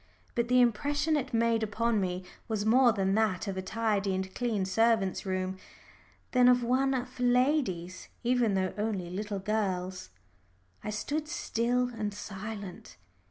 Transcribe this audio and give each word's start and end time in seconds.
But 0.33 0.47
the 0.47 0.61
impression 0.61 1.15
it 1.15 1.31
made 1.31 1.61
upon 1.61 2.01
me 2.01 2.23
was 2.47 2.65
more 2.65 2.91
that 2.91 3.47
of 3.47 3.55
a 3.55 3.61
tidy 3.61 4.15
and 4.15 4.33
clean 4.33 4.65
servants' 4.65 5.27
room 5.27 5.57
than 6.31 6.47
of 6.47 6.63
one 6.63 7.05
for 7.05 7.21
ladies, 7.21 8.07
even 8.23 8.55
though 8.55 8.73
only 8.79 9.11
little 9.11 9.37
girls. 9.37 10.09
I 10.83 10.89
stood 10.89 11.27
still 11.27 11.89
and 11.89 12.15
silent. 12.15 12.97